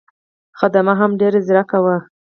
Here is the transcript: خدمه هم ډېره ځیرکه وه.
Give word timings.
خدمه 0.59 0.93
هم 0.99 1.11
ډېره 1.19 1.39
ځیرکه 1.47 1.77
وه. 1.83 1.95